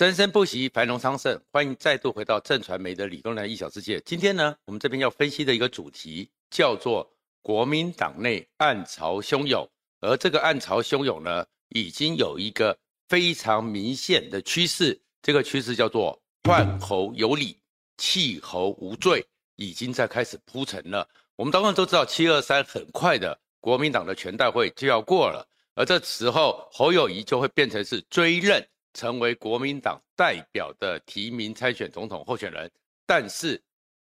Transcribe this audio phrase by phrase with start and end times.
[0.00, 1.38] 生生不息，繁荣昌盛。
[1.52, 4.00] 欢迎再度回到正传媒的理工男一小世界。
[4.00, 7.06] 今天呢，我们这边要分析的一个主题叫做
[7.42, 9.68] 国民党内暗潮汹涌，
[10.00, 12.74] 而这个暗潮汹涌呢，已经有一个
[13.10, 14.98] 非常明显的趋势。
[15.20, 17.58] 这个趋势叫做换侯有理，
[17.98, 19.22] 弃侯无罪，
[19.56, 21.06] 已经在开始铺陈了。
[21.36, 28.66] 我们当然都知道，七二三很快的，国民党的全代会就要过了，而这时候侯友谊就会变成是追认。
[28.92, 32.70] 成为国民党代表的提名参选总统候选人，
[33.06, 33.62] 但是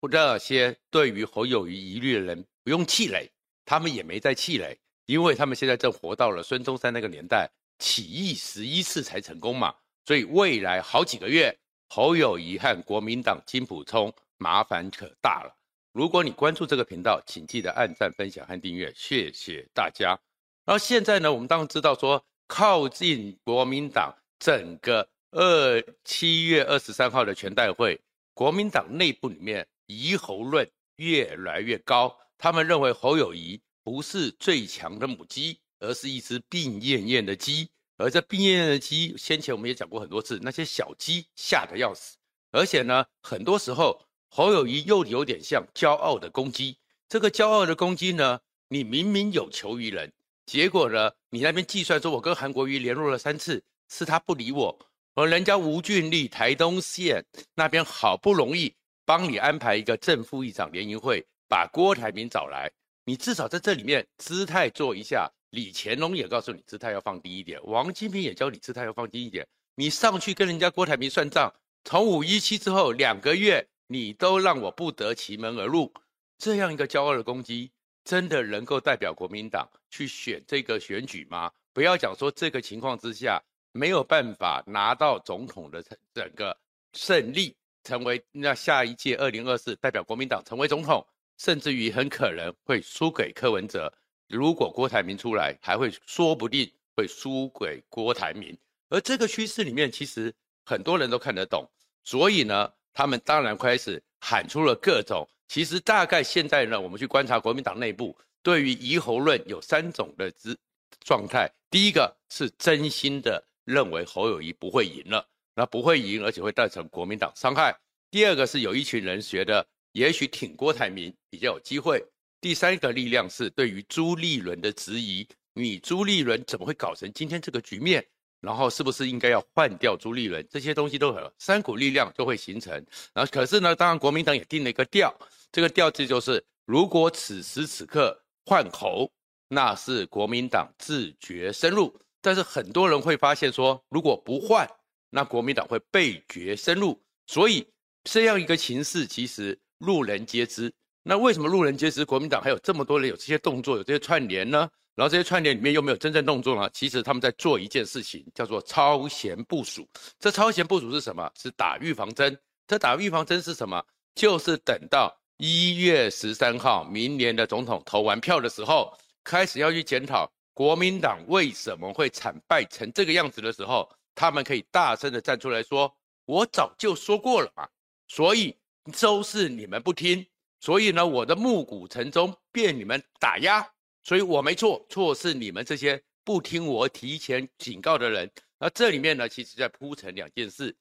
[0.01, 3.29] 那些对于侯友宜疑虑的人不用气馁，
[3.65, 11.53] 他们也没在气馁，因为他们现在正活到了孙中山那个年代，起义十一次才成功嘛，所以未来好几个月，
[11.89, 15.53] 侯友宜和国民党金普聪麻烦可大了。
[15.91, 20.17] 如果你关注这个频道，请记得按赞、分享和订阅，谢谢大家。
[20.65, 24.15] 然后现在呢，我们当然知道说，靠近国民党。
[24.39, 27.99] 整个二七月二十三号的全代会，
[28.33, 32.17] 国民党内部里面疑侯论越来越高。
[32.37, 37.69] 他们认为侯友谊不是最强的母鸡，而是一只病恹恹的鸡。
[37.97, 42.15] 而这病恹恹的鸡，先前我们也讲过很多次，那些小鸡吓得要死。
[42.51, 46.77] 而且呢，很多时候侯友谊又有点像骄傲的公鸡。
[47.09, 50.13] 这个骄傲的公鸡呢，你明明有求于人，
[50.45, 53.61] 结果呢，你那边计算说，我跟韩国瑜联络了三次。
[53.89, 54.79] 是他不理我，
[55.15, 58.73] 而人家吴俊立台东县那边好不容易
[59.03, 62.71] 帮你安排一个正副议长联谊会，把郭台铭找来，
[63.03, 65.29] 你至少在这里面姿态做一下。
[65.49, 69.47] 李乾隆也告诉你姿态要放低一点，王金平也教你姿态要放低一点。
[69.73, 71.51] 你上去跟人家郭台铭算账，
[71.83, 75.91] 从五一七之后两个月，你都让我不得其门而入，
[76.37, 77.71] 这样一个骄傲的攻击，
[78.03, 81.51] 真的能够代表国民党去选这个选举吗？
[81.73, 83.41] 不要讲说这个情况之下。
[83.79, 85.81] 没有办法拿到总统的
[86.13, 86.55] 整个
[86.91, 93.89] 胜利，成为那下一届二零二四代表国民党成为总统，甚至于很可能会输给柯文哲。
[94.27, 98.53] 如果郭台铭出来，还会说不定会输给郭台铭。
[98.89, 100.33] 而这个趋势里面，其实
[100.65, 101.65] 很多人都看得懂，
[102.03, 105.25] 所以呢，他们当然开始喊出了各种。
[105.47, 108.13] 其实大概现在呢，我们去观察国民党内部
[108.43, 110.53] 对于疑侯论有三种的之
[110.99, 111.49] 状态。
[111.71, 113.41] 第一个是真心的。
[113.69, 117.77] 认为侯友谊不会赢了，那不会赢，而且会造成国民党伤害。
[118.09, 122.03] 第二个是有一群人觉得，也许挺郭台铭比较有机会。
[122.41, 128.03] 第三个力量是对于朱立伦的质疑，你朱立伦怎么会搞成今天这个局面？
[128.41, 130.43] 然后是不是应该要换掉朱立伦？
[130.49, 132.73] 这些东西都有三股力量就会形成。
[133.13, 135.13] 然后可是呢，当然国民党也定了一个调，
[135.51, 139.11] 这个调子就是，如果此时此刻换侯，
[139.49, 141.93] 那是国民党自觉深入。
[142.21, 144.69] 但是很多人会发现说，如果不换，
[145.09, 147.01] 那国民党会背绝生路。
[147.27, 147.65] 所以
[148.03, 150.73] 这样一个情势，其实路人皆知。
[151.03, 152.03] 那为什么路人皆知？
[152.03, 154.69] 国民党还有这么多人有这些动作，有这些串联呢？
[154.95, 156.69] 然后这些串联里面又没有真正动作呢？
[156.73, 159.87] 其实他们在做一件事情，叫做超前部署。
[160.19, 161.31] 这超前部署是什么？
[161.39, 162.37] 是打预防针。
[162.67, 163.81] 这打预防针是什么？
[164.15, 168.93] 就是等到一月十三号，明年的总统投完票的时候，
[169.23, 170.29] 开始要去检讨。
[170.59, 175.95] 国民党为什么会惨败成这个样子的时候，他们可以大声的站出来说
[176.27, 177.65] ：“我早就说过了嘛，
[178.09, 178.53] 所以
[178.99, 180.27] 都是你们不听，
[180.59, 183.65] 所以呢，我的暮鼓晨钟被你们打压，
[184.03, 188.29] 所以我没错，错是你们这些不听我提前警告的人。
[188.57, 190.75] 那这里面呢，其实在铺陈两件事：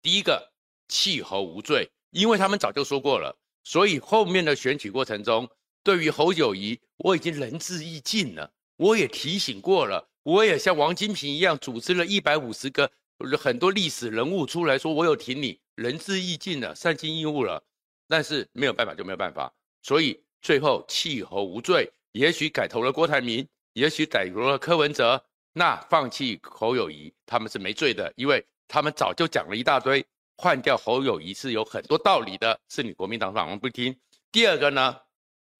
[0.00, 0.52] 第一个，
[0.86, 5.50] 弃侯无罪，因为他们早就说过了，所以后面的选举过程中，
[5.82, 12.90] 对于侯友宜，我已经仁至义尽了。”我也提醒过了，我也像王金平一样组织了一百五十个
[13.36, 17.62] 很多历史人物出来说，我有挺你，仁至义尽了，善尽义务了，
[18.06, 19.52] 但是没有办法就没有办法，
[19.82, 25.20] 所以最后弃侯无罪，也许改投了郭台铭，也许改投了柯文哲，
[25.52, 30.06] 那放弃侯友谊他们是没罪的，因为他们早就讲了一大堆，
[30.36, 33.98] 换掉侯友谊是有很多道理的，是你国民党反而不听。
[34.30, 34.96] 第二个呢，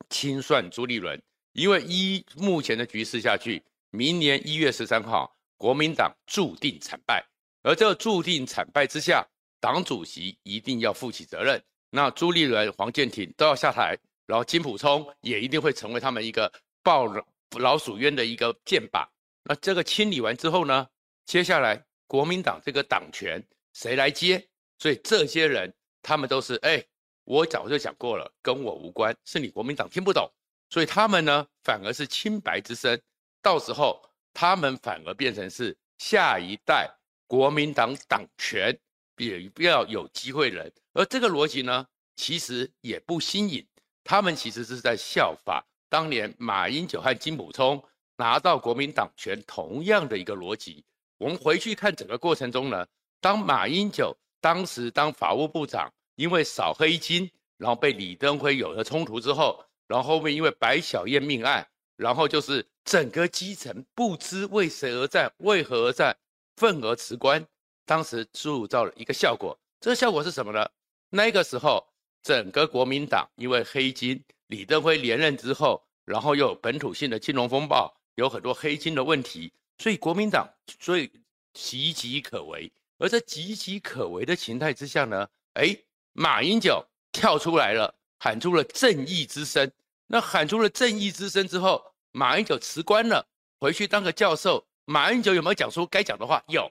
[0.08, 1.20] 清算朱立伦。
[1.58, 3.60] 因为依目前的局势下去，
[3.90, 7.26] 明年一月十三号，国民党注定惨败。
[7.64, 9.26] 而这注定惨败之下，
[9.58, 11.60] 党主席一定要负起责任。
[11.90, 16.52] 那朱立伦、黄健庭都要下台，然后金溥聪也一定会成为他们一个
[16.84, 17.12] 抱
[17.58, 19.04] 老鼠冤的一个箭靶。
[19.42, 20.86] 那这个清理完之后呢，
[21.26, 24.46] 接下来国民党这个党权谁来接？
[24.78, 26.80] 所以这些人他们都是哎，
[27.24, 30.30] 我早就讲过了，跟我无关，是你国民党听不懂。
[30.70, 33.00] 所以他们呢，反而是清白之身，
[33.42, 34.00] 到时候
[34.34, 36.90] 他们反而变成是下一代
[37.26, 38.78] 国民党党权
[39.16, 40.72] 也不要有机会人。
[40.92, 41.86] 而这个逻辑呢，
[42.16, 43.66] 其实也不新颖，
[44.04, 47.82] 他们其实是在效法当年马英九和金溥聪
[48.16, 50.84] 拿到国民党权同样的一个逻辑。
[51.18, 52.86] 我们回去看整个过程中呢，
[53.20, 66.16] 当马英九当时当法务部长，因为扫黑金，然后被李登辉有了冲突之后，然后后面因为白小燕命案，然后就是整个基层不知为谁而战，为何而战，
[66.56, 67.44] 愤而辞官。
[67.84, 70.68] 当时塑造了一个效果，这个效果是什么呢？
[71.08, 71.84] 那个时候
[72.22, 80.46] 整个国民党因为黑金，李登辉连任之后，然后又有本土性的金融风暴，有很多黑金的问题，所以国民党
[80.78, 81.10] 所以
[81.54, 82.70] 岌岌可危。
[82.98, 85.74] 而在岌岌可危的情态之下呢，哎，
[86.12, 89.70] 马英九跳出来了，喊出了正义之声。
[90.06, 93.26] 那喊出了正义之声之后，马英九辞官了，
[93.58, 94.66] 回去当个教授。
[94.84, 96.42] 马英九有没有讲出该讲的话？
[96.48, 96.70] 有，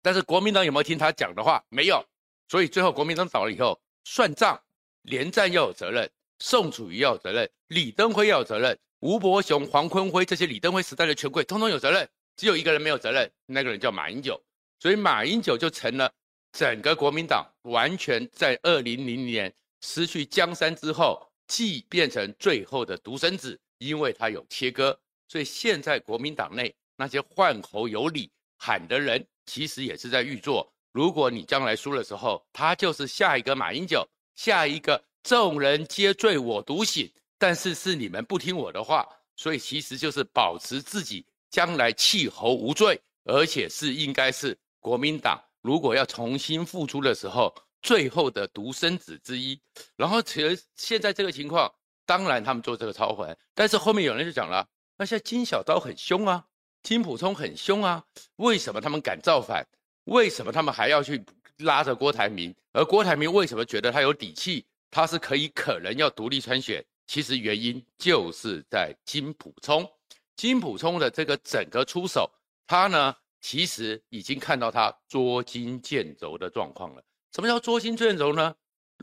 [0.00, 1.64] 但是国民党有没有听他讲的话？
[1.68, 2.04] 没有。
[2.48, 4.60] 所以最后国民党倒了以后，算账，
[5.02, 14.40] 连战要有责任，宋楚瑜要有责任，李登辉要有责任，吴伯雄、黄坤辉这些李登辉时代的权贵通通有责任，只有一个人没有责任，那个人叫马英九。
[14.78, 16.12] 所以马英九就成了
[16.52, 21.26] 整个国民党完全在二零零零年失去江山之后。
[21.50, 24.96] 既变成最后的独生子，因为他有切割，
[25.26, 30.72] 所以现在国民党内那些换侯有理喊的人，其实也是在预作。
[30.92, 39.04] 如果你将来输的时候，他就是下一个马英九，下一个众人皆醉我独醒，但是是你们不听我的话，
[39.34, 47.52] 所以其实就是保持自己将来弃侯无罪，而且是应该是国民党如果要重新复出的时候。
[47.82, 49.60] 最后的独生子之一，
[49.96, 51.72] 然后其实现在这个情况，
[52.04, 54.66] 当然他们做这个操盘，但是后面有人就讲了，
[54.96, 56.46] 那现在金小刀很凶啊，
[56.82, 58.04] 金普聪很凶啊，
[58.36, 59.66] 为什么他们敢造反？
[60.04, 61.24] 为什么他们还要去
[61.58, 62.54] 拉着郭台铭？
[62.72, 64.66] 而郭台铭为什么觉得他有底气？
[64.90, 66.84] 他是可以可能要独立参选？
[67.06, 69.88] 其实原因就是在金普聪，
[70.36, 72.30] 金普聪的这个整个出手，
[72.66, 77.02] 他呢其实已经看到他捉襟见肘的状况了。
[77.32, 78.54] 什么叫捉襟见肘呢？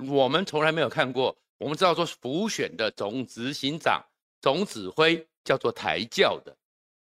[0.08, 1.38] 我们从来没有看过。
[1.58, 4.06] 我们知道说，辅选的总执行长、
[4.42, 6.56] 总指挥叫做抬轿的，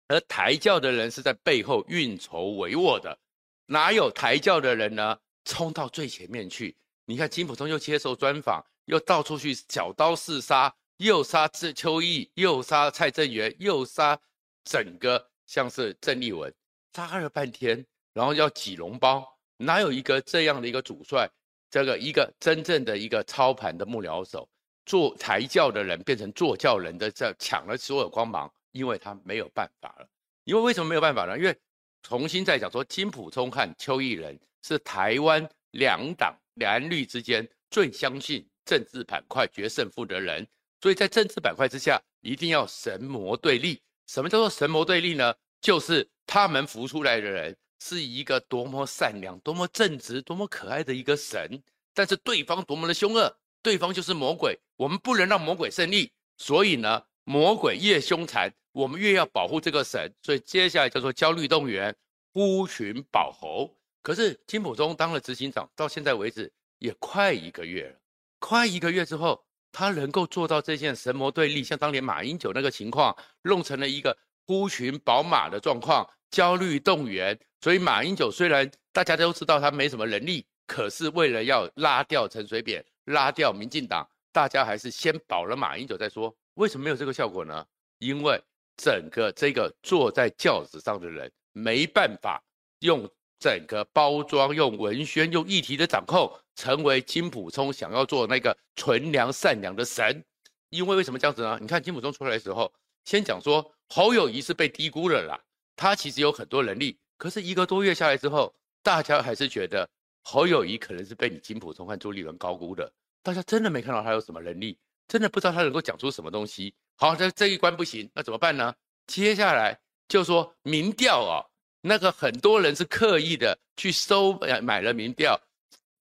[0.07, 3.17] 而抬轿的人是在背后运筹帷幄的。
[3.65, 5.17] 哪有抬轿的人呢？
[5.45, 6.75] 冲到最前面去。
[7.05, 14.19] 你看金溥聪又接受专访，又到处去小刀四杀，又杀这邱意，又杀蔡正元，又杀
[14.63, 16.53] 整个像是郑丽文，
[16.93, 19.34] 杀了半天，然后要挤脓包。
[19.57, 21.29] 哪有一个这样的一个主帅，
[21.69, 24.47] 这个一个真正的一个操盘的幕僚手，
[24.85, 30.07] 做抬轿的人变成坐轿人的，这抢了所有光芒，因为他没有办法了。
[30.43, 31.37] 因为为什么没有办法呢？
[31.37, 31.55] 因为
[32.03, 40.45] 重新再讲说，金溥聪和邱毅仁是台湾两党蓝绿之间最相信政治板块决胜负的人，
[40.81, 43.81] 所以在政治板块之下，一定要神魔对立。
[44.07, 45.33] 什么叫做神魔对立呢？
[45.61, 47.55] 就是他们浮出来的人。
[47.79, 51.61] 是一个多么善良、多么正直、多么可爱的一个神，
[51.93, 56.11] 但是对方多么的凶恶，对方就是魔鬼，我们不能让魔鬼胜利。
[56.37, 60.13] 所以呢，魔鬼越凶残，我们越要保护这个神。
[60.21, 61.95] 所以接下来叫做焦虑动员，
[62.33, 63.75] 呼群保侯。
[64.01, 67.99] 可是金溥聪当了执行长，到现在为止也快一个月了，
[68.39, 76.09] 快一个月之后，他能够做到这件神魔对立，像当年马英九那个情况，弄成了一个呼群宝马的状况。
[76.35, 86.35] 焦虑动员，所以马英九虽然大家都知道他没什么能力，可是为了要拉掉陈水扁，拉掉民进党，大家还是先保了马英九再说。
[86.55, 87.65] 为什么没有这个效果呢？
[87.99, 88.37] 因为
[88.75, 92.43] 整个这个坐在轿子上的人没办法
[92.79, 100.21] 用整个包装、用文宣、用议题的掌控，成为金溥聪想要做那个纯良善良的神。
[100.69, 101.57] 因为为什么这样子呢？
[101.61, 102.69] 你看金溥聪出来的时候，
[103.05, 105.39] 先讲说侯友谊是被低估了啦。
[105.75, 109.89] 他其实有很多能力，可是一个多月下来之后，大家还是觉得
[110.23, 112.91] 侯友谊可能是被你金溥聪和朱立伦高估的。
[113.21, 114.77] 大家真的没看到他有什么能力，
[115.07, 116.73] 真的不知道他能够讲出什么东西。
[116.95, 118.73] 好，这这一关不行，那怎么办呢？
[119.07, 119.77] 接下来
[120.07, 121.45] 就说民调哦，
[121.81, 125.39] 那个很多人是刻意的去收买了民调，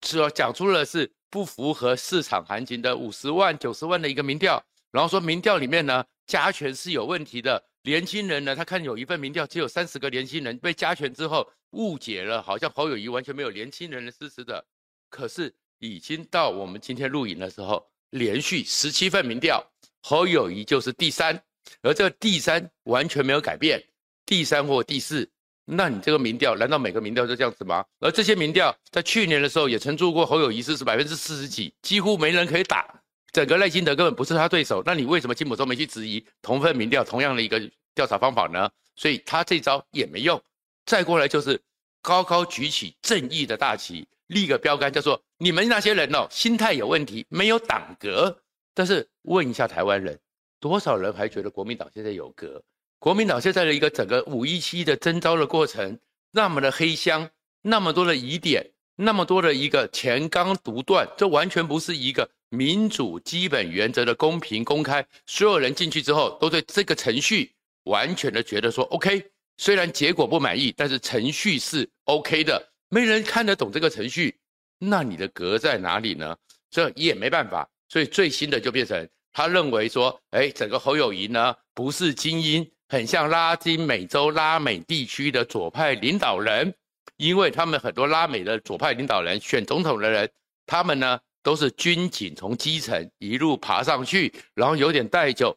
[0.07, 4.63] 说讲出了是不符合市场行情的五十万、九十万的一个民调，
[4.93, 7.65] 然后说民调里面呢加权是有问题的。
[7.85, 8.57] 年轻人呢？
[8.57, 14.65] 他看有一份民调，只有三十个年轻人被加权之后误解了，好像侯友谊完全没有年轻人的支持的。
[15.11, 19.63] 可是已经到我们今天录影的时候，连续十七份民调，
[20.01, 21.39] 侯友谊就是第三，
[21.83, 23.83] 而这个第三完全没有改变，
[24.25, 25.31] 第三或第四
[25.67, 27.85] 那你这个民调，难道每个民调都这样子吗？
[28.01, 33.03] 而这些民调在去年的时候也曾做过，侯友宜是是百分之四十几，几乎没人可以打，
[33.35, 34.81] 整个赖清德根本不是他对手。
[34.87, 37.61] 那你为什么金溥聪没去质疑同份民调同样的一个
[37.93, 38.71] 调查方法呢？
[38.95, 40.41] 所以他这招也没用。
[40.87, 41.61] 再过来就是
[42.01, 48.41] 高高举起正义的大旗，立个标杆，叫做你们那些人哦，心态有问题，没有党格。
[48.73, 50.17] 但是问一下台湾人，
[50.61, 52.63] 多少人还觉得国民党现在有格？
[53.01, 55.99] 国民党现在的一个整个五一七的征召的过程，
[56.31, 57.29] 那么的黑箱，
[57.63, 65.05] 那么多的疑点，那么多的一个钱纲独断，这完全不是一个民主基本原则的公平公开。
[65.27, 67.53] 所有人进去之后，都对这个程序
[67.85, 69.25] 完全的觉得说 OK，
[69.57, 72.71] 虽然结果不满意，但是程序是 OK 的。
[72.89, 74.39] 没人看得懂这个程序，
[74.79, 76.37] 那你的格在哪里呢？
[76.71, 77.69] 这也没办法。
[77.89, 82.69] 所以最新的就变成他认为说，哎，整个侯友宜呢不是精英。
[82.87, 86.73] 很像拉丁美洲拉美地区的左派领导人，
[87.17, 90.31] 因为他们很多拉美的左派领导人选总统的人，
[90.67, 95.57] 他们呢都是军警从基层一路爬上去，然后有点带着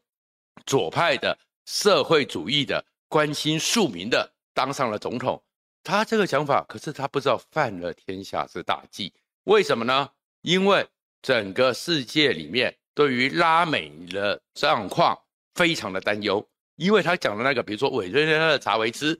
[0.65, 5.41] 左派的社会主义的关心庶民的当上了总统。
[5.83, 9.13] 他这个想法，可是他不知道犯了天下之大忌。
[9.45, 10.09] 为什么呢？
[10.41, 10.85] 因为
[11.21, 15.17] 整个世界里面对于拉美的状况
[15.55, 16.45] 非常的担忧。
[16.75, 19.19] 因为他讲的那个，比如说委内瑞拉的查韦斯，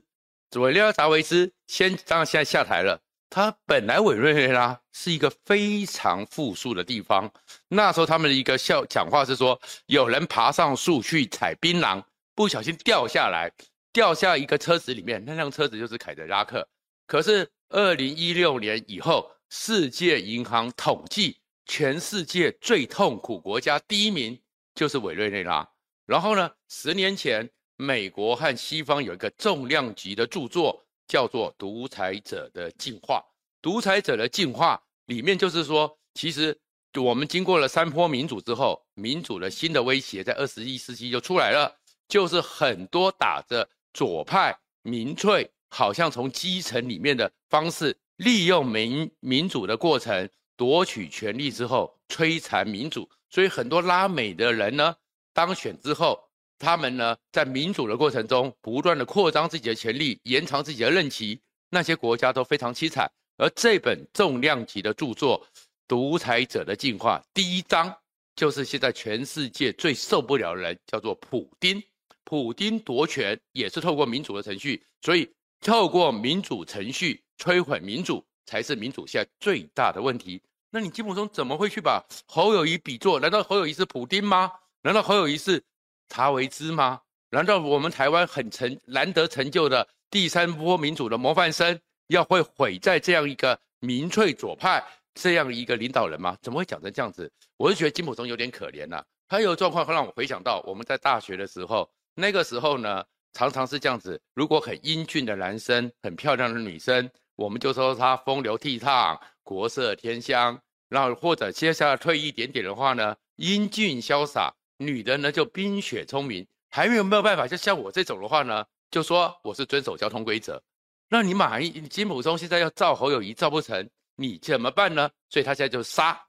[0.56, 3.00] 委内瑞拉查韦斯先当然现在下台了。
[3.30, 7.30] 他本来委内瑞拉是一个非常富庶的地方，
[7.68, 12.02] 那时候他们的一个笑讲话是说，有人爬上树去采槟榔，
[12.34, 13.52] 不小心掉下来，
[13.92, 16.66] 掉下一个车子里面，那辆车子就是凯迪拉克。
[17.06, 24.38] 可是二零一六年以后，世界银行统计，全世界最痛苦国家第一名
[24.74, 25.68] 就是委内瑞拉。
[26.06, 33.16] 然后呢，十年前，美国和西方有一个重量级的著作，叫做《独裁者的进化》。
[33.60, 36.56] 独裁者的进化里面就是说，其实
[36.94, 41.74] 我们经过了三波民主之后，民主的新的威胁在二十一世纪就出来了，
[42.06, 53.08] 就是很多打着左派民粹，好像从基层里面的方式，利用民民主的过程夺取权力之后，摧残民主。
[53.30, 54.94] 所以很多拉美的人呢。
[55.34, 56.27] 当选之后，
[56.58, 63.10] 他们呢在民主的过程中不断的扩张自己的权力，延长自己的任期，那些国家都非常凄惨。
[63.36, 65.40] 而这本重量级的著作
[65.86, 67.94] 《独裁者的进化》，第一章
[68.34, 71.80] 就是现在全世界最受不了的人，叫做普丁。
[72.24, 80.42] 普丁夺权也是透过民主的程序，所以透过民主程序摧毁民主，才是民主现在最大的问题。
[80.70, 83.18] 那你金溥聪怎么会去把侯友谊比作？
[83.18, 84.52] 难道侯友谊是普丁吗？
[84.82, 85.62] 难道侯友谊是
[86.08, 87.00] 查韦斯吗？
[87.30, 94.82] 难道我们台湾很成难得成就的第三波民主的模范生，要会毁在这样一个民粹左派
[95.14, 96.36] 这样一个领导人吗？
[96.40, 97.30] 怎么会讲成这样子？
[97.58, 110.56] 我是觉得金溥聪有点可怜呐、他有状况会让我回想到我们在大学的时候，那个时候呢，常常是这样子：如果很英俊的男生、很漂亮的女生，我们就说他风流倜傥、国色天香；
[110.88, 114.54] 然后或者接下来退一点点的话呢，英俊潇洒。
[114.78, 120.62] 女的呢就冰雪聪明，还没有没有办法，就像我这种的话呢，就说我是遵守交通规则。
[121.08, 125.10] 那你马一金溥聪现在要造侯友宜造不成，你怎么办呢？
[125.28, 126.20] 所以他现在就杀，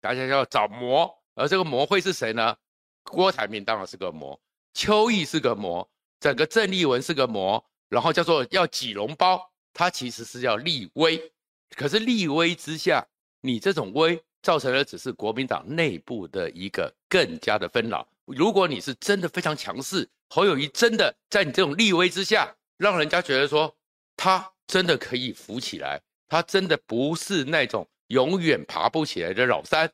[0.00, 2.56] 大家要找魔，而这个魔会是谁呢？
[3.04, 4.40] 郭台铭当然是个魔，
[4.74, 5.88] 邱毅是个魔，
[6.18, 11.32] 整个郑丽文是个魔，然后叫做要挤脓包，他其实是要立威，
[11.70, 13.06] 可是立威之下，
[13.42, 14.20] 你这种威。
[14.46, 18.06] 造成的只是国民党内部的一个更加的纷扰。
[18.26, 23.76] 如果你是真的非常强势，侯友谊真的在你这种立威之下，让人家觉得说
[24.16, 29.90] 他真的可以扶起来，他真的不是那种永远爬不起来的老三，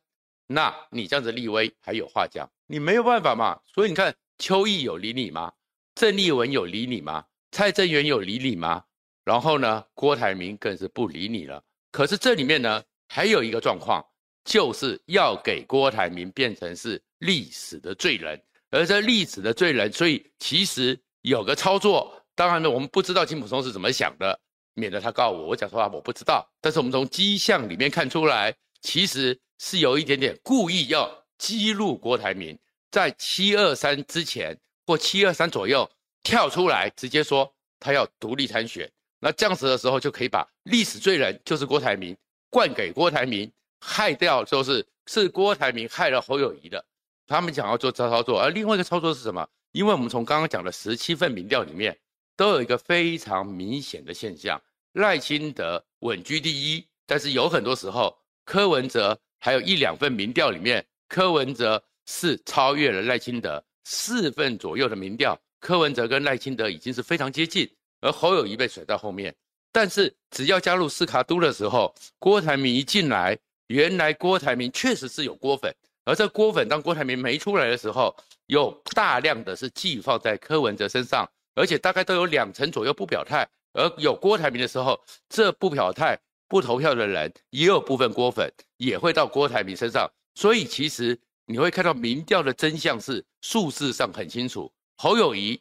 [0.48, 3.58] 那你这样子立威还有话讲，你没有办法嘛。
[3.74, 5.50] 所以你看，邱毅有理你吗？
[5.94, 7.24] 郑丽文有理你吗？
[7.52, 8.84] 蔡正元有理你吗？
[9.24, 11.64] 然后呢，郭台铭更是不理你了。
[11.90, 14.04] 可是这里面呢，还有一个状况。
[14.44, 24.38] 就是要给郭台铭变成是历史的罪人，而这历史的罪人，所以其实有个操作，当然呢，我们不知道金普松是怎么想的，
[24.74, 26.44] 免得他告我，我讲说话我不知道。
[26.60, 32.58] 但是我们从迹象里面看出来，其实是有一点点故意要激怒郭台铭，
[32.90, 35.88] 在七二三之前或七二三左右
[36.24, 42.16] 跳出来，直接说他要独立参选，那这样子的时候就可以把历史罪人就是郭台铭
[42.50, 43.48] 灌给郭台铭。
[43.84, 46.84] 害掉就是是郭台铭害了侯友谊的，
[47.26, 49.44] 他们想要做这操作，而另外一个操作是什么？
[49.72, 51.98] 因为我们从刚刚讲的十七份民调里面，
[52.36, 54.62] 都有一个非常明显的现象：
[54.92, 67.68] 赖清德稳居第一，但是有很多时候，柯文哲还有一两份民调里面，柯文哲是超越了赖清德四份左右的民调，柯文哲跟赖清德已经是非常接近，
[68.00, 69.34] 而侯友谊被甩在后面。
[69.72, 73.38] 但是只要加入四卡都的时候，郭台铭一进来，
[73.72, 75.74] 原来郭台铭确实是有郭粉，
[76.04, 78.14] 而这郭粉当郭台铭没出来的时候，
[78.44, 81.26] 有大量的是寄放在柯文哲身上。
[81.54, 84.98] 而且大概都有两成左右不表态，而有郭台铭的时候，
[85.28, 90.10] 这不表态、不投票的人也有部分郭粉也会到郭台铭身上。
[90.34, 95.60] 所以其实你会看到民调的真相是数字上很清楚，侯友谊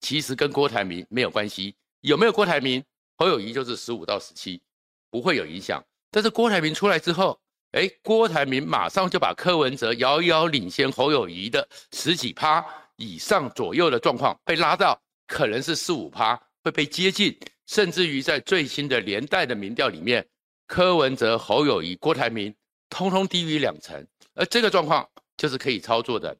[0.00, 2.82] 其实跟郭台铭没有关系，有没有郭台铭，
[3.16, 4.62] 侯友谊就是十五到十七，
[5.10, 5.82] 不会有影响。
[6.10, 7.40] 但是郭台铭出来之后，
[7.72, 12.64] 哎，郭台铭马上就把柯文哲遥遥领先侯友谊的十几趴
[12.96, 15.00] 以上左右的状况被拉到。
[15.32, 16.34] 可能是四五趴
[16.64, 20.28] 会被接近，甚至于在最新的连带的民调里面，
[20.66, 22.52] 柯文哲、侯友谊、郭台铭
[22.88, 26.36] 通通低于两成，而这个状况就是可以操作的，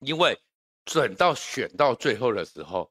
[0.00, 0.34] 因为
[0.86, 2.90] 准到选到最后的时候，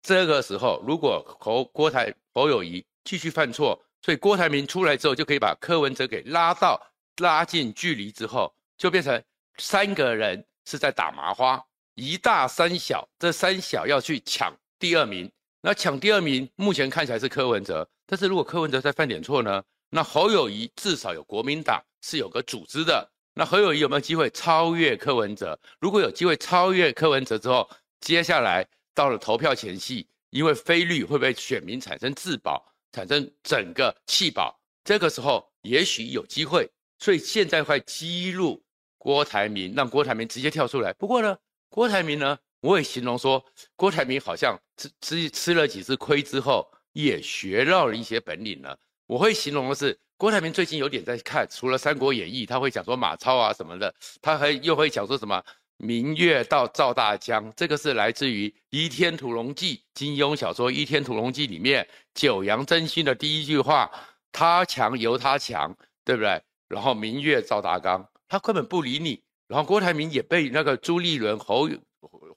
[0.00, 6.80] 这个时候如果侯郭台侯友谊继续犯错，所以郭台铭出来之后就可以把柯文哲给拉到
[7.18, 9.22] 拉近距离之后，就变成
[9.58, 14.54] 三个人是在打麻花，一大三小，这三小要去抢。
[14.78, 15.30] 第二名，
[15.62, 17.88] 那抢第二名，目前看起来是柯文哲。
[18.06, 19.62] 但是如果柯文哲再犯点错呢？
[19.88, 23.08] 那侯友谊至少有国民党是有个组织的。
[23.34, 25.58] 那侯友谊有没有机会超越柯文哲？
[25.80, 27.68] 如果有机会超越柯文哲之后，
[28.00, 36.70] 接下来到了投票前夕，因为非绿会被选民产生自保，产生整个弃保，这个时候也许有机会。
[36.98, 38.62] 所以现在会激怒
[38.98, 40.92] 郭台铭，让郭台铭直接跳出来。
[40.94, 41.36] 不过呢，
[41.68, 42.38] 郭台铭呢？
[42.60, 43.44] 我也形容说，
[43.76, 48.76] 郭台铭好像吃吃吃了几次亏之后，也学到了一些本领了。
[49.06, 55.40] 我会形容的是，郭台铭最近有点在看，除了《三国演义》，他会讲说马超啊什么的，他还又会讲说什么
[55.76, 63.88] “明月到赵大江”，这个是来自于《倚天屠龙记》金庸小说《倚天屠龙记》里面九阳真心的第一句话
[64.32, 69.22] ：“他强由他强，对不对？”然后“明月赵大江”，他根本不理你。
[69.48, 71.68] 然后郭台铭也被那个朱立伦侯。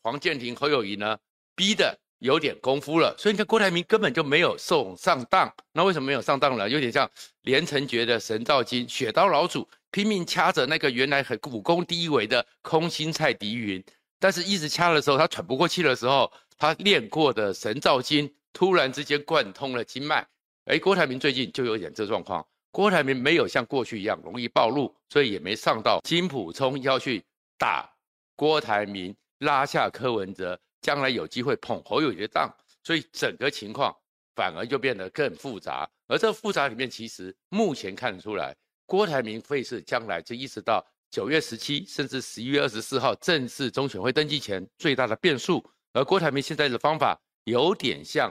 [0.02, 1.18] 黄健庭、侯友宜呢，
[1.56, 5.54] 逼的有点功夫了，所以你看郭台铭根本就没有受上当。
[5.74, 6.70] 那为什么没有上当呢？
[6.70, 7.10] 有点像
[7.42, 13.84] 连城诀的神照金，雪刀老祖拼命掐着那个原来很武功低微的空心菜狄云，
[14.20, 20.26] 但是一直掐的时候，他喘不过气的时候，他练过的神照金突然之间贯通了经脉。
[20.66, 22.46] 哎，郭台铭最近就有点这状况。
[22.72, 27.24] 郭台铭没有像过去一样容易暴露，所以也没上到金溥聪要去
[27.58, 27.90] 打
[28.36, 29.16] 郭台铭。
[29.40, 32.54] 拉下柯文哲，将来有机会捧侯友宜的当，
[32.84, 33.96] 所以整个情况
[34.36, 35.90] 反而就变得更复杂。
[36.08, 38.54] 而这复杂里面，其实目前看得出来，
[38.86, 45.66] 郭台铭会是将来就一直到九月十七，甚至十一月二十四号正式中选会登记前最大的变数。
[45.94, 48.30] 而郭台铭现在的方法有点像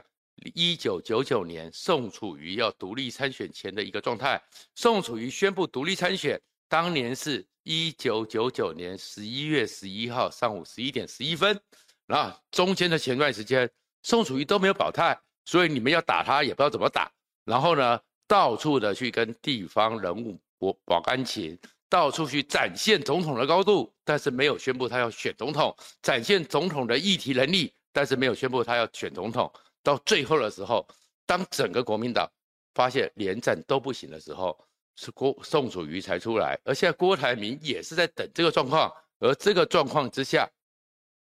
[0.54, 4.42] 一九九九年宋楚瑜要独立参选前的一个状态。
[4.74, 7.46] 宋楚瑜宣布独立参选，当年是。
[7.70, 11.60] 一九九九年十一月十一号上午十一点十一分，
[12.06, 13.70] 然后中间的前段时间，
[14.02, 17.12] 宋楚瑜都没有表态，所以你们要打他也不知道怎么打。
[17.44, 21.58] 然后呢，到处的去跟地方人物博保感情，
[21.90, 29.52] 到处去展现总统的高度，但是没有宣布他要选总统，展现总统的议题能力，但是没有宣布他要选总统。
[29.88, 30.86] 到最后的时候，
[31.24, 32.30] 当整个国民党
[32.74, 34.58] 发现连战都不行的时候。
[35.00, 38.92] 是郭宋楚瑜才出来，而现在郭台铭也是在等这个状况。
[39.20, 40.50] 而这个状况之下，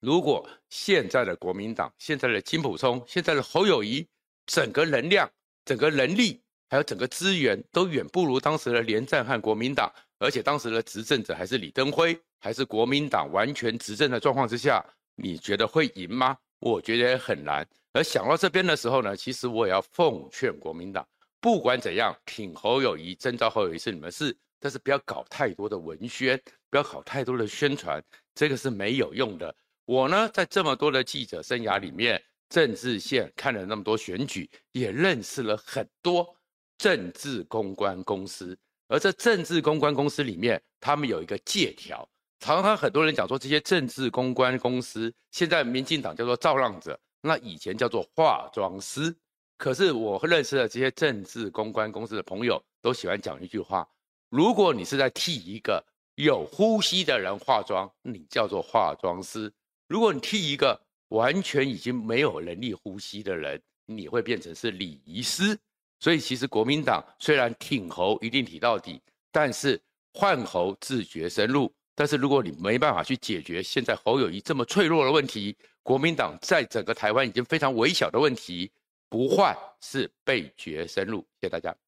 [0.01, 4.05] 如果现在的国民党、现在的金溥聪、现在的侯友谊，
[4.45, 5.31] 整个能量、
[5.63, 9.89] 整个能力，还有整个资源，都远不如当时的连战和国民党。
[10.19, 16.37] 而且当时的执政者还是李登辉，还是国民党完全执政的状况之下，你觉得会赢吗？
[16.61, 17.67] 我觉得很难。
[17.91, 21.05] 而想到这边的时候呢，其实我也要奉劝国民党。
[21.41, 28.01] 不管怎样，挺侯友宜、征召侯友宜是你们的事，但是不要搞太多的文宣，不要搞太多的宣传，
[28.35, 29.53] 这个是没有用的。
[29.85, 36.33] 我呢，在这么多的记者生涯里面，政治线看了那么多选举，也认识了很多
[36.77, 38.57] 政治公关公司。
[38.87, 42.07] 而这政治公关公司里面，他们有一个借条，
[42.41, 49.15] 常常很多人讲说，这些政治公关公司现在民进党叫做造浪者，那以前叫做化妆师。
[49.59, 53.87] 可是我认识的这些政治公关公司的朋友都喜欢讲一句话：
[54.29, 59.47] 如果你是在替一个有呼吸的人化妆，你叫做化妆师；
[59.87, 65.55] 如果你替一个完全已经没有能力呼吸的人，你会变成是礼仪师。
[65.99, 68.99] 所以其实国民党虽然挺侯一定挺到底，
[69.31, 69.79] 但是
[70.15, 71.71] 换侯自觉深入。
[71.95, 78.71] 但是如果你没办法去解决现在侯友谊这么脆弱的问题，国民党在整个台湾已经非常微小的问题，
[79.09, 81.19] 不换是被绝生路。
[81.39, 81.81] 谢谢大家。